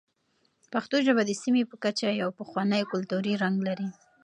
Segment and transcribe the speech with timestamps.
[0.73, 3.89] پښتو ژبه د سیمې په کچه یو پخوانی کلتوري رنګ لري.